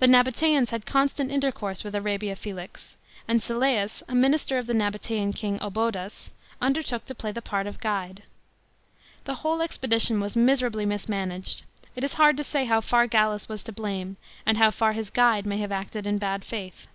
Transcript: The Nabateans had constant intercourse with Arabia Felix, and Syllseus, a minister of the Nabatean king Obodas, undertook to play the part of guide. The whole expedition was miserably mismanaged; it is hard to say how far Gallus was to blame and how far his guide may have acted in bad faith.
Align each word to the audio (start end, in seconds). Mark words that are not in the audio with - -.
The 0.00 0.08
Nabateans 0.08 0.70
had 0.70 0.86
constant 0.86 1.30
intercourse 1.30 1.84
with 1.84 1.94
Arabia 1.94 2.34
Felix, 2.34 2.96
and 3.28 3.40
Syllseus, 3.40 4.02
a 4.08 4.14
minister 4.16 4.58
of 4.58 4.66
the 4.66 4.74
Nabatean 4.74 5.32
king 5.32 5.60
Obodas, 5.60 6.32
undertook 6.60 7.06
to 7.06 7.14
play 7.14 7.30
the 7.30 7.40
part 7.40 7.68
of 7.68 7.78
guide. 7.78 8.24
The 9.24 9.34
whole 9.34 9.62
expedition 9.62 10.18
was 10.18 10.34
miserably 10.34 10.84
mismanaged; 10.84 11.62
it 11.94 12.02
is 12.02 12.14
hard 12.14 12.36
to 12.38 12.42
say 12.42 12.64
how 12.64 12.80
far 12.80 13.06
Gallus 13.06 13.48
was 13.48 13.62
to 13.62 13.72
blame 13.72 14.16
and 14.44 14.58
how 14.58 14.72
far 14.72 14.94
his 14.94 15.10
guide 15.10 15.46
may 15.46 15.58
have 15.58 15.70
acted 15.70 16.08
in 16.08 16.18
bad 16.18 16.44
faith. 16.44 16.88